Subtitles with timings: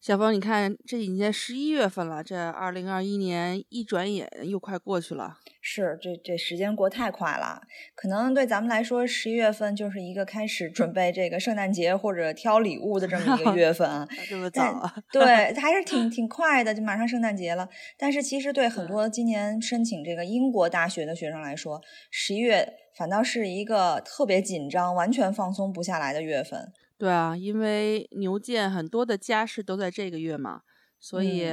[0.00, 5.38] 小峰，你看，这已经十一月份了，这二零二一年一转眼又快过去了。
[5.60, 7.60] 是，这这时间过太快了。
[7.96, 14.08] 可能对咱们来说，十一月份就是一个开始准备这个圣诞节或者挑礼物的这么一个月份啊。
[14.30, 14.94] 这么早啊？
[15.12, 17.68] 对， 还是挺挺快的，就马上圣诞节了。
[17.98, 26.72] 但是其实对很多今年申请这个英国大学的学生来说，十一月反倒是一个特别紧张、完全放松不下来的月份。
[26.98, 30.62] 对啊，因为牛剑很多的家事都在这个月嘛，
[30.98, 31.44] 所以，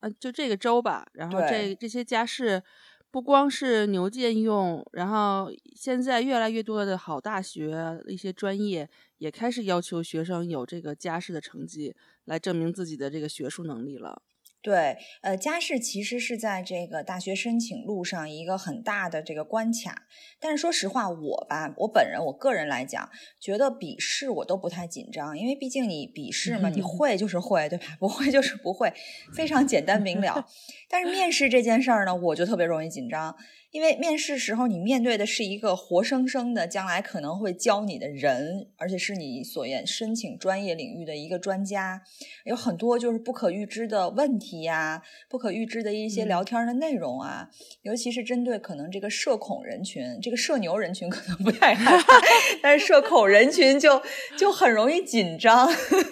[0.00, 1.06] 呃，就这个周吧。
[1.12, 2.62] 然后这这些家事
[3.10, 8.88] 不光是牛剑用，然后现在越来越多的好大学一些专业
[9.18, 14.22] 也开始要求学生有这个家事的成绩，来证明自己的这个学术能力了。
[14.62, 20.06] 对，呃，家试其实是在这个大学申请路上一个很大的这个关卡。
[20.38, 27.86] 但是说实话，我吧，我本人我个人来讲，觉得笔试我都不太紧张，因为毕竟你笔试嘛，你会就是会，对吧？
[27.98, 28.92] 不会就是不会，
[29.34, 30.46] 非常简单明了。
[30.88, 33.36] 但是面试这件事儿呢，我就特别容易紧张。
[33.72, 42.02] 因为面试时候，你面对的是一个活生生的将来可能会教你的人，而且是你所愿申请专业领域的一个专家，
[42.44, 47.48] 有很多就是不可预知的问题呀，不可预知的一些聊天的内容啊，
[47.80, 52.18] 尤其是针对可能这个社恐人群，这个社牛人群可能不太害怕，
[52.62, 54.02] 但是社恐人群就
[54.36, 55.66] 就很容易紧张。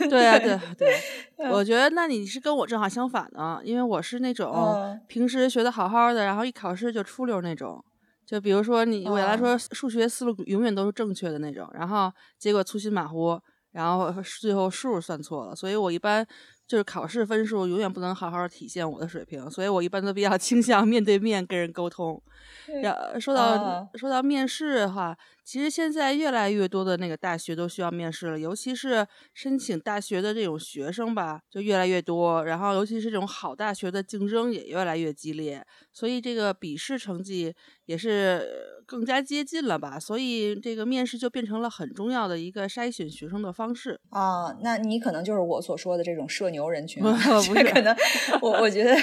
[0.08, 0.88] 对啊，对对。
[1.48, 7.82] 我觉得那你是跟我正好相反的，因为我是那种平时学的好好的，然后一考试就出溜那种。
[8.26, 13.40] 就比如说你，我来说数学思路永远都是正确的那种，然后结果粗心马虎，
[13.72, 16.24] 然后最后数算错了，所以我一般
[16.66, 22.22] 就是考试分数永远不能好好体现我的水平，所以我一般都比较 倾向面对面跟人沟通。
[22.82, 25.16] 然说到说到面试的话。
[25.44, 32.44] 其实现在越来越多的那个大学都需要面试了，尤其是申请大学的这种学生吧，就越来越多。
[32.44, 37.52] 然后，尤其是这种好大学的竞争也越来越激烈，所以这个笔试成绩
[37.86, 38.48] 也是
[38.86, 39.98] 更加接近了吧。
[39.98, 44.56] 所以，这个面试就变成了很重要的一个筛选学生的方式啊。
[44.62, 47.08] 那你可能就是我所说的这种社牛人群， 不
[47.54, 47.64] 是？
[47.64, 47.96] 可能
[48.40, 48.94] 我我觉得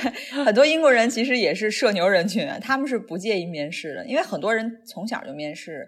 [0.46, 5.88] 很多英国人其实也是社牛人群，他们是不介意面试的，因为很多人从小就面试。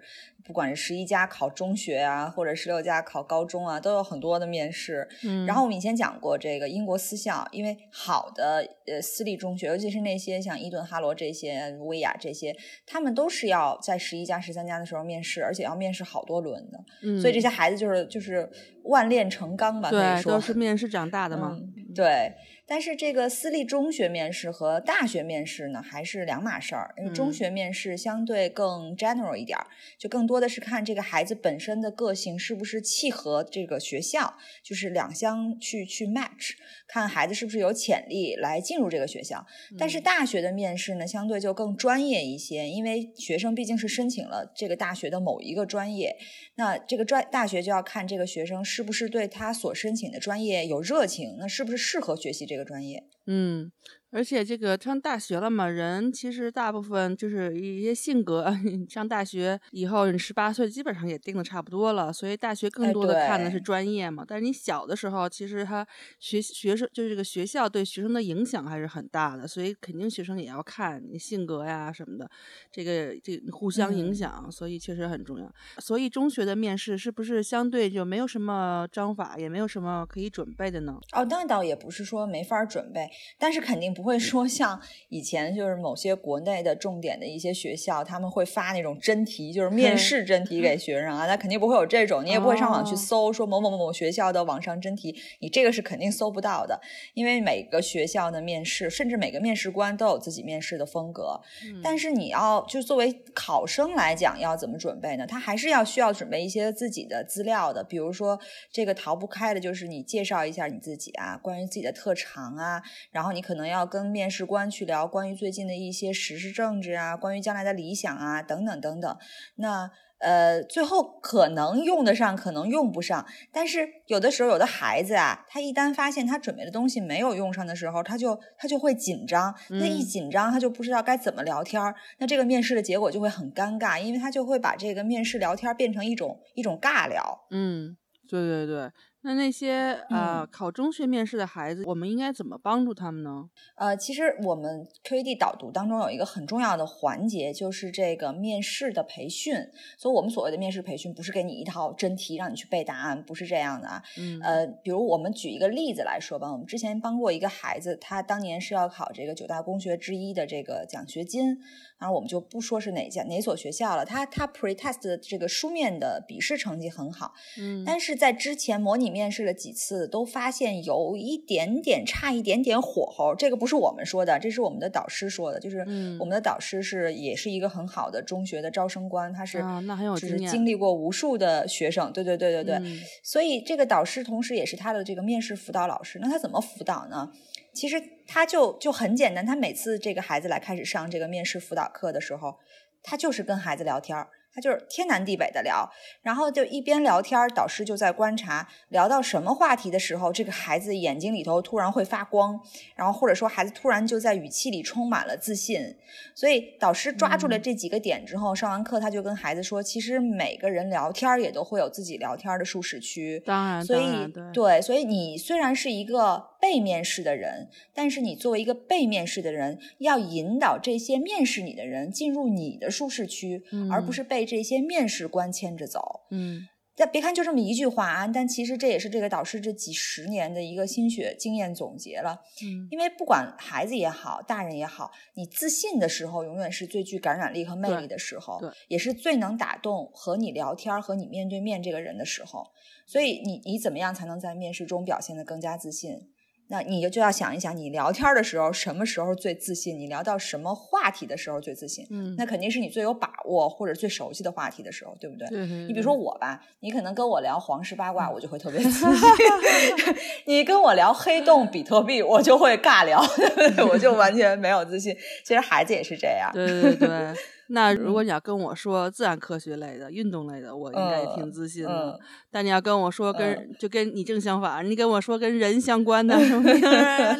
[0.49, 5.07] 不管是十一家考中学啊，或者十六家考高中啊，都有很多的面试。
[5.23, 12.51] 嗯，然后我们以前讲过，这个英国私校，因为好的呃私立中学，尤其是那些像伊顿、哈罗这些、威亚这些，
[12.87, 16.79] 他们都是要在十一家、十三家的时候面试，而且要面试好多轮的。
[17.03, 18.49] 嗯，所以这些孩子就是就是
[18.85, 21.55] 万炼成钢吧，可以说都是面试长大的嘛。
[21.93, 22.33] 对。
[22.69, 26.93] 但是这个私立中学面试和大学面试呢，还是两码事儿。
[26.99, 29.65] 因为中学面试相对更 general 一点儿，
[29.97, 36.51] 就更多的是看这个孩子本身的个性是不是契合这个学校，就是两相去去 match，
[36.87, 39.43] 看孩子是不是有潜力来进入这个学校。
[39.75, 46.15] 但是大学的面试呢，相对就更专业一些，因为学生毕竟是申请了这个大学的某一个专业，
[46.53, 52.58] 那这个专大学就要看这个学生是不是对他所申请的专业有热情，那是不是适合学习这个。
[52.59, 53.71] 个专业，嗯。
[54.11, 58.51] 而且这个上大学了嘛，人其实大部分就是一些性格。
[58.89, 64.25] 上大学以后，你十八岁基本上也定的差不多了，所以大学更多的看的是专业嘛。
[64.27, 65.85] 但是你小的时候，其实他
[66.17, 72.27] 学学生就是这个学校对学生的影响还是很大的，所以肯定学生也要看你性格呀什么的，
[72.71, 75.53] 这个这互相影响，所以确实很重要。
[75.77, 80.97] 所以中学的面试是不是相对就没有什么章法，也没有什么可以准备的呢？
[81.11, 83.07] 哦，那倒也不是说没法准备，
[83.37, 83.93] 但是肯定。
[83.99, 84.79] 不会说像
[85.09, 91.27] 以前就是某些国内的重点的一些学校，他们会发那种真题，就是面试真题给学生啊。
[91.27, 96.79] 那肯定不会有这种，你也不会上网去搜说某某某某学校的网上真题，你这个是肯定搜不到的。
[97.13, 101.41] 因为每个学校的面试，甚至每个面试官都有自己面试的风格。
[101.83, 105.27] 但是你要就作为考生来讲，要怎么准备呢？
[105.27, 108.39] 他还是要需要准备一些自己的资料的，比如说
[108.71, 112.81] 这个逃不开的就是你介绍一下你自己啊，关于自己的特长啊，
[113.11, 113.88] 然后你可能要。
[113.89, 119.17] 跟面试官去聊关于最近的一些时事政治啊，关于将来的理想啊，等等等等。
[119.55, 119.89] 那
[120.19, 123.25] 呃，最后可能用得上，可能用不上。
[123.53, 129.55] 但是有的时候，有的孩子啊，他一旦发现他准备的东西没有用上的时候，他就他就会紧张。
[129.69, 131.95] 那一紧张，他就不知道该怎么聊天儿。
[132.17, 137.47] 那这个面试的结果就会很尴尬，因为他就会把这个面试聊天变成一种一种尬聊。
[137.51, 137.95] 嗯，
[138.29, 138.91] 对对对。
[139.21, 143.49] 那那些呃考中学面试的孩子，我们应该怎么帮助他们呢？
[143.75, 149.55] 呃，其实我们 QED 导读当中有一个很重要的环节，就是这个面试的培训。
[149.97, 154.01] 所以，我们所谓的面试培训，不是给你一套真题让你去背答案，不是这样的啊。
[154.17, 154.39] 嗯。
[154.41, 161.57] 呃，比如我们举一个例子来说吧，我们之前帮过一个孩子，他当年是要考这个九大公学之一的这个奖学金。
[161.97, 173.33] 然后我们就不说是哪家哪所学校了，他他 pretest 的这个书面的笔试成绩很好，嗯，但是在之前模拟面试了几次，都发现有一点点差一点点火候。
[173.33, 175.79] 这个不是我们说的，这是我们的导师说的，就是
[176.19, 179.57] 我们的导师是也是一个很好的中学的招生官，他是
[179.87, 186.19] 那很有经历过无数的学生，对对对对对，所以这个导师同时也是他的这个面试辅导老师。
[186.21, 187.31] 那他怎么辅导呢？
[187.73, 192.55] 其实他就就很简单，他每次这个孩子来开始上这个面试辅导课的时候，
[193.01, 194.27] 他就是跟孩子聊天儿。
[194.53, 195.89] 他就是天南地北的聊，
[196.21, 202.59] 然后就一边聊天，导师就在观察，聊到什么话题的时候，这个孩子眼睛里头突然会发光，
[202.95, 205.95] 然后或者说孩子突然就在语气里充满了自信。
[206.33, 213.41] 所以导师抓住了这几个点之后，上完课他就跟孩子说，其实每个人聊天也都会有自己聊天的舒适区。
[213.45, 224.49] 当然，所以对，所以你虽然是一个被面试的人，但是你作为一个被面试的人，要引导这些面试你的人进入你的舒适区，而不是被。
[224.49, 242.71] 这些面试官牵着走，嗯，但别看就这么一句话啊，但其实这也是这个导师这几十年的一个心血经验总结了，嗯，因为不管孩子也好，大人也好，你自信的时候，永远是最具感染力和魅力的时候，对，也是最能打动和你聊天和你面对面这个人的时候，
[243.05, 246.31] 所以你你怎么样才能在面试中表现得更加自信？
[246.71, 249.97] 那你就就要想一想，你聊天的时候什么时候最自信？
[249.99, 252.05] 你聊到什么话题的时候最自信？
[252.11, 255.47] 嗯，那肯定是你最有把握或者最熟悉的话题的时候，对不对？
[255.47, 255.65] 对。
[255.65, 259.09] 你比如说我吧，你可能跟我聊皇室八卦，我就会特别自信；
[260.45, 263.19] 你跟我聊黑洞、比特币，我就会尬聊，
[263.91, 265.17] 我就完全没有自信。
[265.43, 266.51] 其实孩子也是这样。
[266.53, 267.33] 对对对。
[267.71, 272.19] 那如果你要跟我说自然科学类的、运动类的，我应该也挺自信的。
[272.49, 276.63] 但你要跟我说跟就跟你正相反，你跟我说跟人相关的 什么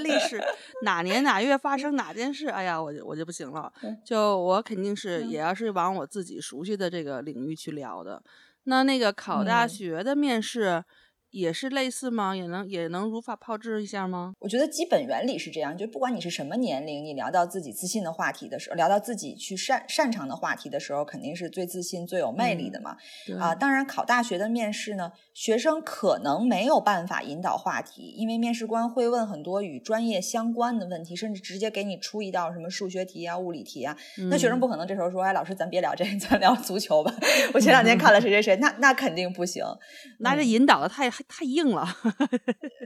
[0.04, 0.40] 历史，
[0.84, 3.72] 哪年哪月发生哪件事，哎呀，我就我就不行了。
[4.06, 8.22] 就我肯定是也要是往我自己熟悉的这个领域去聊的。
[8.66, 10.84] 那那个考大学的面试。
[11.31, 12.36] 也是类似吗？
[12.36, 14.34] 也能也能如法炮制一下吗？
[14.40, 22.98] 我觉得基本原理是这样，就不管你是什么年龄，你聊到自己自信的话题的时候，聊到自己去擅擅长的话题的时候，肯定是最自信、最有魅力的嘛。
[23.40, 33.96] 啊，当然考大学的面试呢，学生可能没有办法引导话题，因为面试官会问很多与专业相关的问题，甚至直接给你出一道什么数学题啊、物理题啊。
[34.31, 37.14] 那学生不可能这时候说：“哎，老师，咱别聊这， 咱聊足球吧。
[37.54, 39.64] ”我前两天看了谁谁谁，那那肯定不行，
[40.20, 41.08] 那这引导的太。
[41.27, 41.88] 太硬了，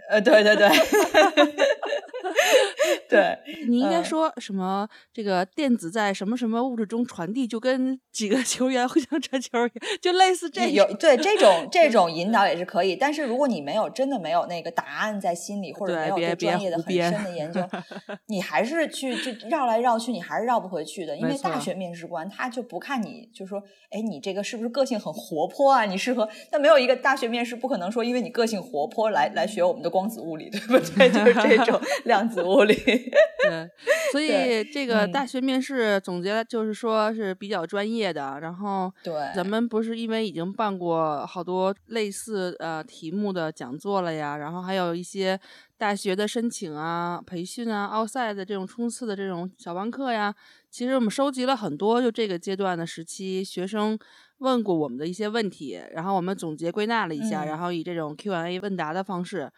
[0.09, 0.69] 呃，对对对，
[3.09, 3.37] 对，
[3.67, 4.87] 你应该说什么？
[5.13, 9.71] 这个电子在什么什么物质中传递，就跟几个球员互相传球一样，
[10.01, 12.95] 就类似这有对这种 这种引导也是可以。
[12.95, 17.61] 但是如果你没有真的没有那个答案在心里，或者没有对专业的很深的研究，
[18.27, 21.15] 你还是去就绕来绕去，你还是绕不回去的。
[21.17, 23.61] 因为大学面试官他就不看你，就说，
[23.91, 25.85] 哎，你这个是不是个性很活泼啊？
[25.85, 26.27] 你适合？
[26.51, 31.09] 但没有一个大学面试不可能说，因为你个性活泼来来学我们的光子物理，对不对？
[31.11, 32.73] 就是这种 量子物理。
[32.73, 33.69] 对，
[34.11, 38.39] 所以这个大学面试总结就是说是比较专业的。
[38.41, 45.39] 然后，对，咱们不是因为已经办过好多类似呃题目的讲座了呀，然后还有一些
[45.77, 50.33] 大学的申请啊、培训啊、奥赛的这种冲刺的这种小班课呀。
[50.73, 53.95] 其实我们收集了很多，就这个阶段的时期学生
[54.39, 59.51] 问过我们的一些问题，然后我们总结归纳了一下，然后以这种 Q&A 问答的方式。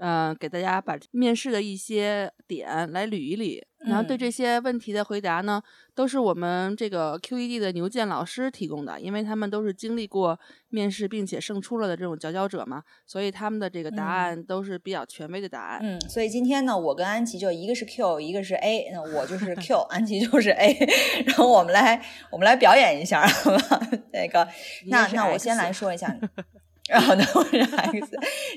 [0.00, 5.62] 呃，给大家把面试的一些点来捋一捋，然后对这些问题的回答呢，
[5.94, 10.38] 都是我们这个 QED 的牛健老师提供的，因为他们都是经历过
[10.70, 15.80] 面试并且胜出了的这种佼佼者嘛，所以他们的这个答案都是比较权威的答案。
[15.82, 20.76] 嗯，所以今天呢，我跟安琪就一个是 Q，一个是 A，那我就 是 Q，安琪就是 A，
[21.26, 23.80] 然后我们来我们来表演一下，好吧？
[24.12, 24.48] 那个，
[24.86, 26.16] 那那我先来说一下。
[26.88, 28.10] 然后呢，我是 X，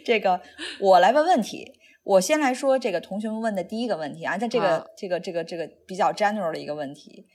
[0.05, 0.41] 这个
[0.79, 1.73] 我来问问题。
[2.07, 7.25] 我先来说这个同学们问的第一个问题啊，在这个这个这个这个比较 general 的一个问题，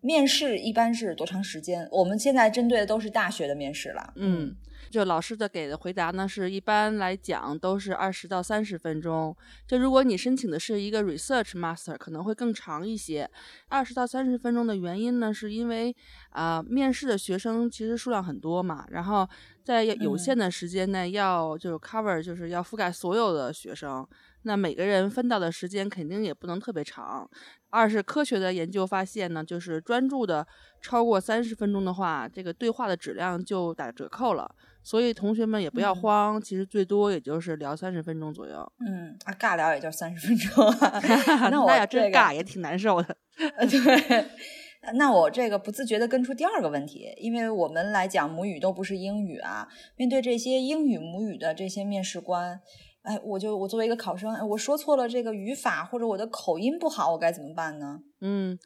[0.00, 1.86] 面试一般是多长时间？
[1.92, 4.14] 我们现在针对的都是大学的面试了。
[4.16, 4.56] 嗯，
[4.90, 9.36] 就老师的给的回答呢，是一般来讲都是二十到三十分钟。
[9.68, 13.30] 就如果你申请的是一个 research master，可能会更长一些。
[13.68, 15.94] 二十到三十分钟的原因呢，是因为
[16.34, 19.26] 啊，面试的学生其实数量很多嘛，然后
[19.64, 24.06] 在有限的时间内要就是 cover，就是要覆盖所有的学生。
[24.42, 27.26] 那每个人分到的时间肯定也不能特别长。
[27.70, 30.46] 二是科学的研究发现呢，就是专注的
[30.82, 34.54] 超过三十分钟的话，这个对话的质量就打折扣了。
[34.82, 38.70] 所以同学们也不要慌，其实最多也就是聊三十分钟左右。
[38.86, 40.74] 嗯，啊，尬聊也就三十分钟。
[41.50, 43.16] 那我要真尬也挺难受的。
[43.38, 44.28] 对，
[44.94, 52.60] 那我这个不自觉的跟出第二个问题，因为我们来讲母语都不是英语啊，面对这些英语母语的这些面试官。
[53.02, 58.00] 哎，我就我作为一个考生，哎我说错了这个语法，或者我的口音不好，我该怎么办呢？
[58.22, 58.58] 嗯，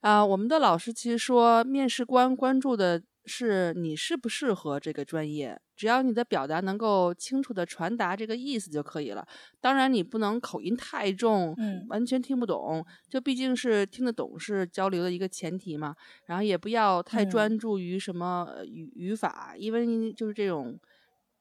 [0.00, 9.26] 啊，我们的老师其实说，面试官关注的是你适不适合这个专业，只要你的表达能够清楚的传达这个意思就可以了。
[9.60, 15.94] 当然，你不能口音太重，嗯，完全听不懂，就毕竟是听得懂是交流的一个前提嘛。
[16.26, 20.78] 然后也不要太专注于什么语语法，因为就是这种。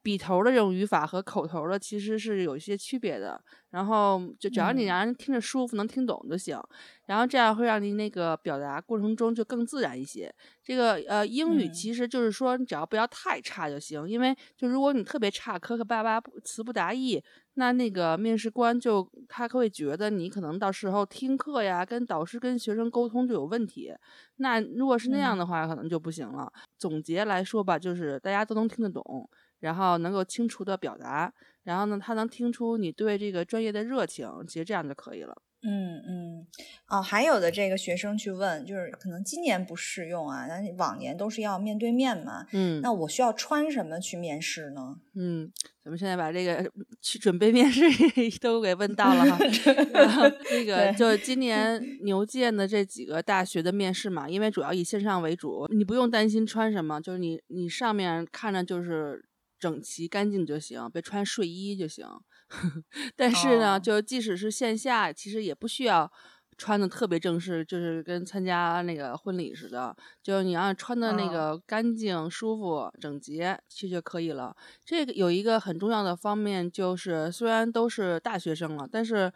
[0.04, 6.62] 笔头的这种语法和口头的其实是有一些区别的，然后就只要你让人听着舒服，能听懂就行，
[7.06, 10.34] 然后这样会让你那个表达过程中就更自然一些。
[10.62, 23.94] 这个呃英语其实就是说你只要不要太差就行，因为就如果你特别差，磕磕巴巴，词不达意，那那个面试官就他会觉得你可能到时候听课呀，跟导师跟学生沟通就有问题。
[24.38, 26.52] 那如果是那样的话，可能就不行了。
[26.78, 29.30] 总结来说吧，就是大家都能听得懂。
[29.63, 35.41] 然后能够清楚的表达，然后呢，他能听出你对这个专业的热情，其实这样就可以了。
[35.65, 36.48] 嗯嗯，
[36.89, 42.46] 哦，还有的这个学生去问，就是可能今年不适用啊，那往年都是要面对面嘛。
[42.51, 44.98] 嗯，那我需要穿什么去面试呢？
[45.15, 45.50] 嗯，
[45.82, 46.70] 咱们现在把这个
[47.01, 47.84] 去准备面试
[48.41, 49.38] 都给问到了哈。
[50.51, 59.24] 那个就今年牛剑的这几个大学的面试嘛，因为主要以线上为主，你不用担心穿什么，就是你你上面看着就是。
[59.63, 62.05] 整齐干净就行，别穿睡衣就行。
[63.15, 66.12] 但是呢，就即使是线下，其实也不需要
[66.58, 69.96] 穿的特别正式，就是跟参加那个婚礼似的。
[70.22, 74.53] 就你要穿的那个干净、舒服、整洁，其实就可以了。
[74.84, 79.32] 这个有一个很重要的方面，就是虽然都是大学生了，但是。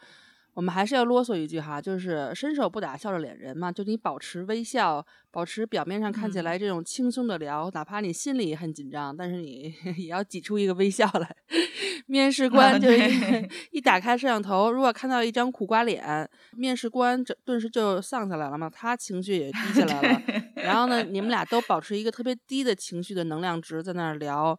[0.58, 11.36] 我们还是要啰嗦一句哈，就是伸手不打笑着脸人嘛，就你保持微笑，保持表面上看起来这种轻松的聊，哪怕你心里很紧张，但是你 也要挤出一个微笑来。
[12.06, 12.90] 面试官就
[13.72, 20.22] 一打开摄像头，如果看到一张苦瓜脸，面试官这顿时就丧下来了嘛，他情绪也低下来了。
[20.56, 24.58] 然后呢，你们俩都保持一个特别低的情绪的能量值在那儿聊，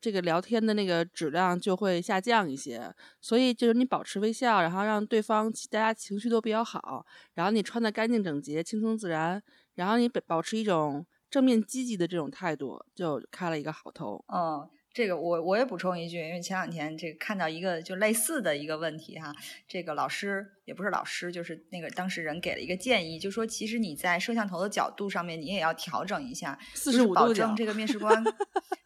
[0.00, 2.92] 这个聊天的那个质量就会下降一些。
[3.20, 9.42] 所以就是你保持微笑，然后让对方大家情绪都比较好，然后你穿的干净整洁、轻松自然，
[9.74, 14.24] 然后你保持一种正面积极的这种态度，就开了一个好头。
[14.32, 14.68] 嗯。
[14.98, 19.32] 这个我我也补充一句，因为前两天这个看到一个就类似的一个问题哈，
[19.68, 28.22] 这个老师也不是老师，就是那个当事人给了一个建议，就说其实你在摄像头的角度上面你也要调整一下，四十五度保证这个面试 官，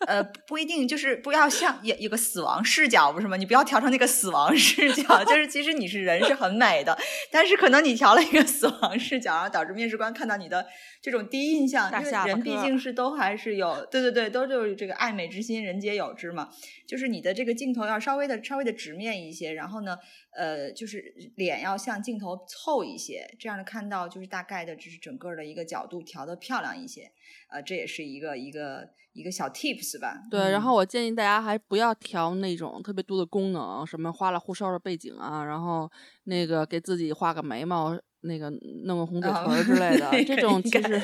[0.06, 3.36] 呃不一定就是不要像有有个死亡视角不是吗？
[3.36, 6.96] 你不要调成那个死亡视角，就是其实你是人是很美的，
[7.30, 10.66] 但是可能你调了一个死亡视角，然后导致面试官看到你的
[11.00, 16.02] 这种第一印象，因为人毕竟是都还是有对对对，都就是这个爱美之心，人皆有。
[16.02, 16.48] 有之嘛，
[16.84, 19.96] 就是你的这个镜头要稍微的稍微的直面一些，然后呢，
[20.36, 27.11] 呃，就是脸要向镜头凑一些，这样的看到就是大概的，就是整个的一个角度调的漂亮一些，
[27.49, 30.23] 呃，这也是一个一个一个小 tips 吧。
[30.31, 35.91] 对，然后我建议大家还不要调那种特别多的功能，什么花里胡哨的背景啊，然后
[36.25, 38.50] 那个给自己画个眉毛，那个
[38.85, 41.00] 弄个红嘴唇之类的， 这种其实。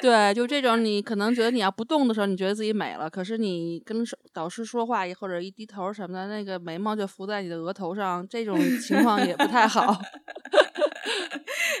[0.00, 10.00] 对，就这种，你可能觉得你要不动的时候，你觉得自己美了，可是你跟导师说话或者一低头什么的，那个眉毛就浮在你的额头上，这种情况也不太好。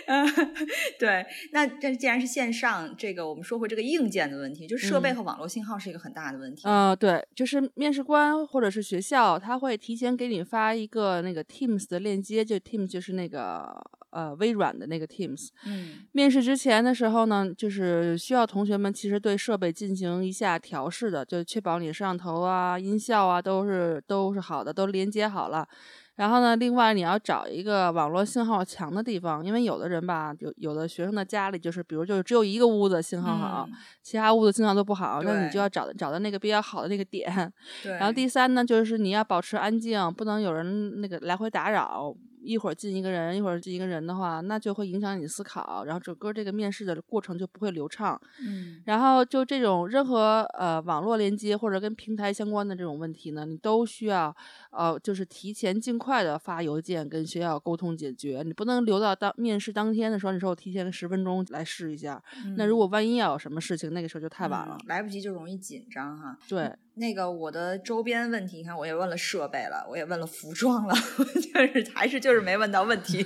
[0.06, 0.26] 嗯，
[0.98, 6.62] 对，那这既然是线上，这个我们说回这个硬件的问题，就设备和网络信号是一个很大的问题。
[6.64, 13.68] 嗯，对，就是面试官或者是学校，他会提前给你发一个那个 Teams 的链接，就 Teams 就是那个
[14.18, 15.48] 呃微软的那个 Teams。
[15.64, 25.66] 嗯，面试之前的时候呢，就是需要同学们其实对设备进行一下调试的，就确保你摄像头啊、音效啊都是都是好的，都连接好了。
[26.16, 33.68] 然后呢，另外你要找一个网络信号强的地方，因为有的人吧，有有的学生的家里就是，比如就是只有一个屋子信号好，
[34.02, 37.52] 其他屋子信号都不好，那你就要找找到那个比较好的那个点。
[37.84, 37.92] 对。
[37.92, 42.12] 然后第三呢，就是你要保持安静，不能有人那个来回打扰。
[42.42, 48.20] 一会儿进一个人，一会儿进一个人的话，那就会影响你思考，然后整个这个面试的过程就不会流畅。
[48.40, 54.34] 嗯，然后就这种任何呃网络连接或者跟平台相关的这种问题呢，你都需要
[54.70, 62.22] 呃就是提前尽快的发邮件跟学校沟通解决，你不能留到当面试当天的时候，你说我提前十分钟来试一下，
[62.56, 66.38] 那如果万一要有什么事情，那个时候就太晚了，来不及就容易紧张哈。
[66.48, 66.74] 对。
[66.98, 70.94] 那个我的周边问题，你看我也问了设备了，我也问了服装了，
[71.34, 73.24] 就是还是就是没问到问题。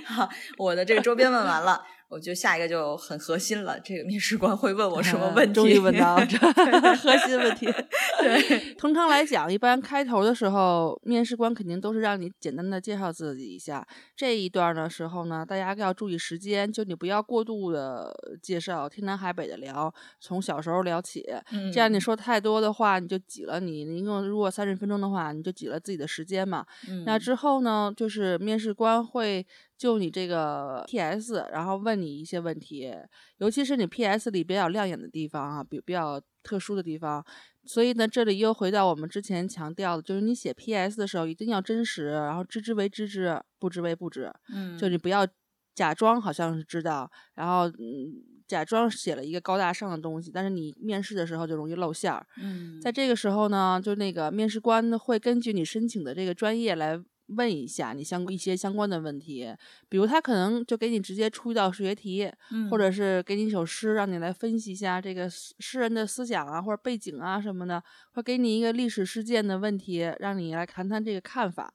[0.58, 1.82] 我的这个周边问完了。
[2.14, 5.52] 我觉得下一个就很核心了，这个面试官会问我什么问题？
[5.52, 6.38] 终于问到这
[6.94, 7.66] 核心问题。
[8.22, 13.84] 对，通常来讲，一般开头的时候，面试官肯定都是让你简单的介绍自己一下。
[14.14, 21.26] 这一段的时候呢，大家要注意时间，就你不要过度的介绍，天南海北的聊，从小时候聊起。
[21.72, 26.64] 这样你说太多的话，你就挤了你一共如果三十分钟的话，你就挤了自己的时间嘛。
[27.06, 29.44] 那之后呢，就是面试官会。
[29.76, 32.90] 就你这个 P.S.，然后问你一些问题，
[33.38, 34.30] 尤其是你 P.S.
[34.30, 37.24] 里比较亮眼的地方啊，比比较特殊的地方。
[37.66, 40.96] 所以呢，这里又回到我们之前强调的，就是你写 P.S.
[40.96, 44.32] 的时候一定要真实，然后知之为知之，不知为不知。
[44.54, 45.26] 嗯，就你不要
[45.74, 48.14] 假装好像是知道，然后嗯，
[48.46, 52.24] 假装写了一个高大上的东西，但是你面试的时候就容易露馅儿。
[52.40, 57.02] 嗯，在这个时候呢，就那个面试官会根据你申请的这个专业来。
[57.28, 59.54] 问一下你相一些相关的问题，
[59.88, 62.30] 比如他可能就给你直接出一道数学题，
[62.70, 71.72] 或者是给你一首诗，让你来分析一下这个诗人的思想啊，或者背景啊什么的，或给你一个历史事件的问题，让你来谈谈这个看法。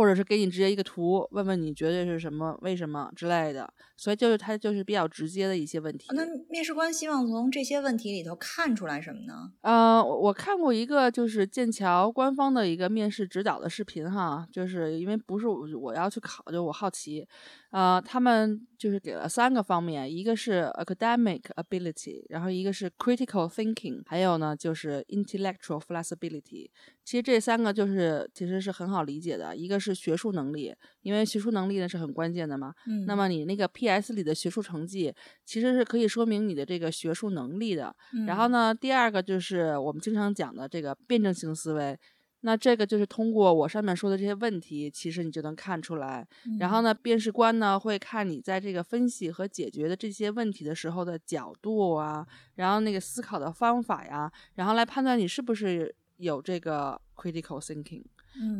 [0.00, 6.06] 或者是给你直接一个图，问问你觉得是什么、为什么之类的，所以就是他就是比较直接的一些问题。
[6.14, 9.52] 那面试官希望从这些问题里头看出来什么呢？
[9.60, 17.28] 呃，我看过一个就是剑桥官方的一个面试指导的视频哈，就是因为不是我要去考，就我好奇。
[17.70, 26.68] 呃，他们就是给了三个方面，一个是 academic ability，然后一个是 critical thinking，还有呢就是 intellectual flexibility。
[27.04, 32.74] 其实这三个就是其实是很好理解的，一个是学术能力，因为学术能力呢是很关键的嘛。
[32.88, 33.06] 嗯。
[33.06, 37.94] 那么你那个 PS 里的学术成绩，其实是可以说明你的这个学术能力的。
[38.14, 38.26] 嗯。
[38.26, 41.96] 然后呢，第二个就是我们经常讲的这个辩证性思维。
[42.42, 46.26] 那这个就是通过我上面说的这些问题，其实你就能看出来。
[46.58, 58.04] 然后呢，面试官呢会看你在这个分析和解决的这些问题的时候的角度啊，然后那个思考的方法呀，然后来判断你是不是有这个 critical thinking。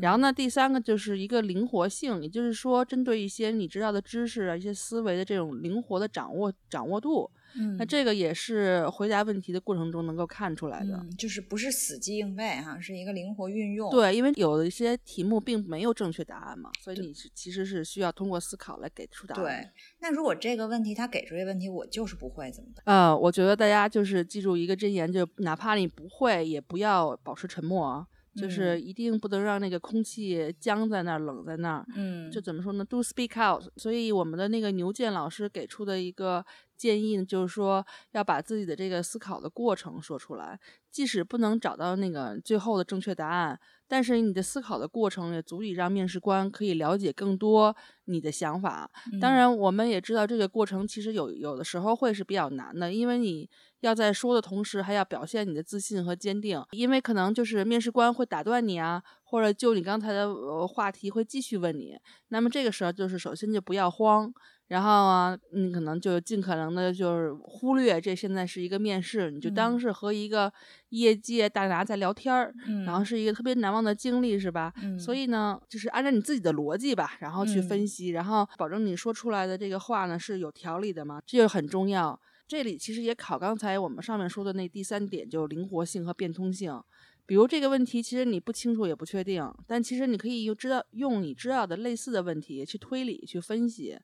[0.03, 7.31] 然后呢，第三个就是一个灵活性，也就是说，针对一些你知道的知识啊，一些思维的这种灵活的掌握掌握度。
[7.57, 13.91] 嗯，那这个也是回答问题的过程中能够看出来的，就是不是死记硬背哈，是一个灵活运用。
[13.91, 19.43] 对，因为有的一些题目并没有正确答案嘛，所以你是其实是需要通过思考来给出答案。
[19.43, 19.69] 对，
[20.01, 22.85] 那如果这个问题他给出这个问题，我就是不会怎么办？
[22.85, 28.07] 呃，我觉得大家就是记住一个箴言，就哪怕你不会，也不要保持沉默。
[28.35, 31.87] 就是一定不能让那个空气僵在那儿、冷在那儿。
[31.97, 33.65] 嗯，就怎么说呢？Do speak out。
[33.77, 36.45] 所以我们的那个牛健老师给出的一个
[36.77, 40.59] 建议呢，就是说要把自己的这个思考的过程说出来，
[40.91, 43.59] 即使不能找到那个最后的正确答案。
[43.91, 47.75] 但是你的思考的过程也足以让面试官可以了解更多
[48.05, 48.89] 你的想法。
[49.21, 53.51] 当然，我们也知道这个过程其实有有的时候会是比较难的，因为你
[53.81, 56.63] 要在说的同时还要表现你的自信和坚定。
[56.71, 60.33] 因为可能就是面试官会打断你啊，或者就你刚才的
[60.69, 61.99] 话题会继续问你。
[62.29, 64.33] 那么这个时候就是首先就不要慌。
[64.71, 70.53] 然后啊，你可能就尽可能的，就是忽略这现在是一个面试，你就当是和一个
[70.91, 72.55] 业界大拿在聊天儿，
[72.87, 74.73] 然后是一个特别难忘的经历，是吧？
[74.97, 82.21] 所以呢，就是按照你自己的逻辑吧，然后去分析，然后保证你说出来的这个话呢是有条理的嘛，这就很重要。
[82.47, 86.81] 这里其实也考刚才我们上面说的那第三点，就是灵活性和变通性。
[87.27, 93.99] 比如这个问题，其实你不清楚也不确定，但其实你可以用知道用你知道的类似的问题去推理去分析。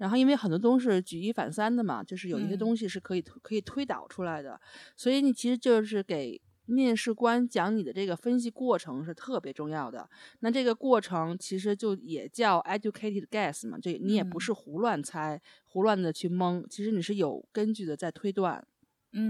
[0.00, 4.58] 然后，因为很多东西是举一反三的嘛，就是有一些东西是可以可以推导出来的，
[4.96, 10.08] 所以你其实就是给面试官讲你的这个分析过程是特别重要的。
[10.38, 18.66] 那这个过程其实就也叫 educated guess 嘛，这你也不是胡乱猜、胡乱的去蒙，其实你是有根据的在推断。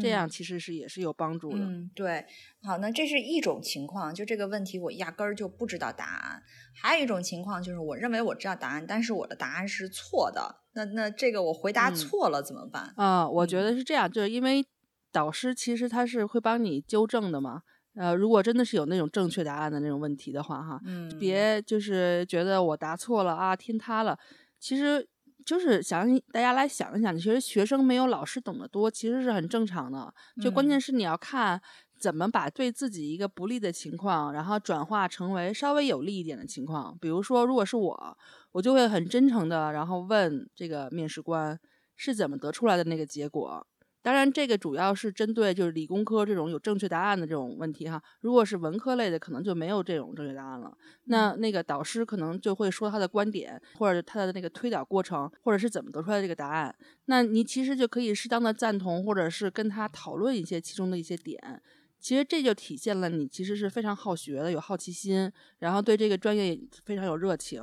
[0.01, 1.65] 这样其实是也是有帮助的。
[1.65, 2.25] 嗯，对。
[2.63, 6.43] 好，那这是一种情况，就这个问题我压根儿就不知道答案。
[6.75, 10.57] 还有一种情况就是我认为我知道答案，但是我的答案是错的。
[10.73, 12.93] 那那这个我回答错了怎么办？
[12.97, 14.65] 啊，我觉得是这样，就是因为
[15.11, 17.63] 导师其实他是会帮你纠正的嘛。
[17.95, 24.17] 呃，如果真的是有那种正确答案的那种问题的话，哈，嗯，别就是觉得我答错了啊，天塌了。
[24.61, 25.09] 其实
[25.45, 30.13] 就是想大家来想一想，其实学生没有老师懂得多，其实是很正常的。
[30.41, 31.61] 就关键是你要看
[31.99, 36.97] 怎么把对自己一个不利的情况，然后转化成为稍微有利一点的情况。
[37.01, 38.19] 比如说，如果是我，
[38.53, 41.59] 我就会很真诚的，然后问这个面试官
[41.97, 43.67] 是怎么得出来的那个结果。
[44.03, 48.03] 当然，这个主要是针对就是理工科这种有正确答案的这种问题哈。
[48.21, 50.75] 如果是文科类的，可能就没有这种正确答案了。
[51.05, 56.75] 那那个导师可能就会说他的观点，或者他的那个推导过程，或者是怎么得出来的这个答案。
[57.07, 61.61] 那你其实就可以适当的赞同，或者是跟他讨论一些其中的一些点。
[61.99, 67.63] 其实这就体现了你其实是非常好学的，有好奇心，然后对这个专业非常有热情。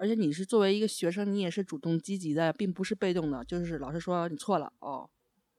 [0.00, 3.44] 而且你是作为一个学生，你也是主动积极的，并不是被动的。
[3.44, 5.08] 就是老师说你错了哦。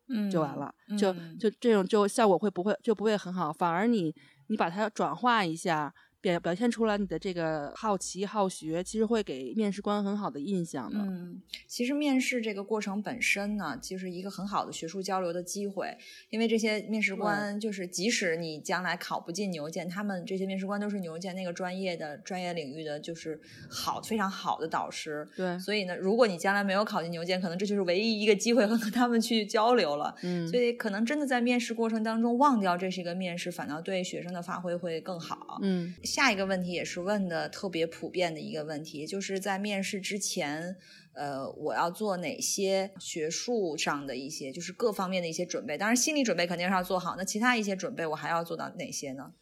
[0.10, 4.14] 嗯，就完了，就就这种就效果会不会就不会很好，反而你
[4.48, 5.94] 你把它转化一下。
[6.20, 10.98] 表表现出来你的这个好奇好学，其实会给面试官很好的印象的。
[11.00, 15.96] 嗯，其实面试这个过程本身呢，就是一个很好的学术交流的机会。
[16.30, 25.28] 因为这些面试官，就是即使你将来考不进牛剑，他们这些面试官都是牛剑那个专业的专业领域的，就是好非常好的导师。
[25.36, 30.16] 对，所以呢，如果你将来没有考进牛剑，可能这就是唯一一个机会和他们去交流了。
[30.24, 35.60] 嗯，所以可能真的在面试过程当中忘掉这是一个面试，反倒对学生的发挥会更好。
[35.62, 35.94] 嗯。
[36.08, 40.76] 下一个问题也是问的特别普遍的一个问题，就是在面试之前，
[41.14, 45.78] 呃，我要做哪些学术上的一些，就是各方面的一些准备。
[45.78, 47.16] 当然，心理准备肯定是要做好。
[47.18, 49.34] 那其他一些准备，我还要做到哪些呢？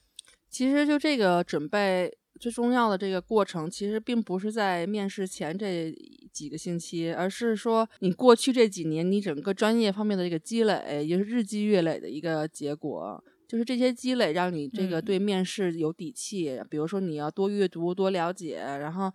[0.50, 5.94] 其实就这个准备最重要的这个过程，其实并不是在面试前这
[6.34, 13.24] 几个星期，而是说你过去这几年你整个专业方面的这个积累，也是日积月累的一个结果。
[13.48, 19.12] 就是这些积累让你这个对面试有底气，比如说你要多阅读、多了解，然后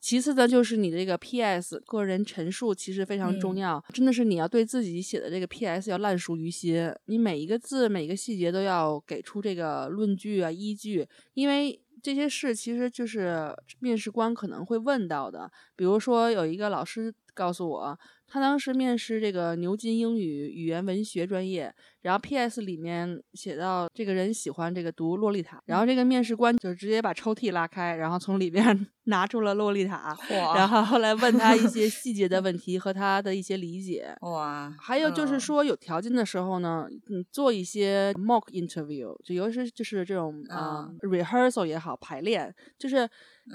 [0.00, 1.80] 其次呢就是你这个 P.S.
[1.86, 5.90] 个人陈述其实非常重要，真的是你要对自己写的这个 P.S.
[5.90, 17.98] 要烂熟于心，你每一个字、每一个细节都要给出这个论据啊、依据，因为这些事其实就是面试官可能会问到的，比如说有一个老师告诉我。
[18.34, 22.62] 他当时面试这个牛津英语语言文学专业，然后 P.S.
[22.62, 30.12] 里面写到这个人喜欢这个读《洛丽塔》，然后这个面试官就直接把抽屉拉开，然后从里面 拿出了《洛丽塔》，
[30.56, 34.12] 然后后来问他一些细节的问题和他的一些理解。
[34.22, 34.74] 哇！
[34.80, 43.08] 还有就是说有条件的时候呢，你做一些 mock interview，就尤其是就是这种啊 rehearsal 也好，排练就是。